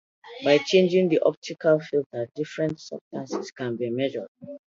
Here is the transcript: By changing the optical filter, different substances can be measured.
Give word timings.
By 0.43 0.57
changing 0.57 1.09
the 1.09 1.21
optical 1.23 1.79
filter, 1.79 2.27
different 2.33 2.79
substances 2.79 3.51
can 3.51 3.75
be 3.75 3.91
measured. 3.91 4.29